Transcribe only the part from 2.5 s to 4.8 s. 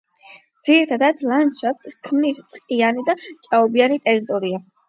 ტყიანი და ჭაობიანი ტერიტორია.